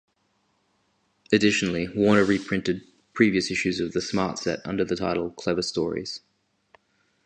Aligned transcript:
Additionally, 1.31 1.87
Warner 1.89 2.25
reprinted 2.25 2.81
previous 3.13 3.51
issues 3.51 3.79
of 3.79 3.91
"The 3.91 4.01
Smart 4.01 4.39
Set" 4.39 4.59
under 4.65 4.83
the 4.83 4.95
title 4.95 5.29
"Clever 5.29 5.61
Stories". 5.61 6.21